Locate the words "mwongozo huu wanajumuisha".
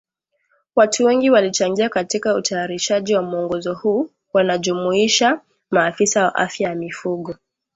3.21-5.41